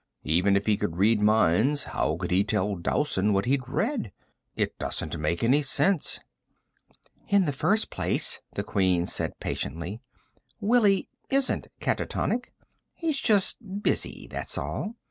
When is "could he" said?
2.17-2.43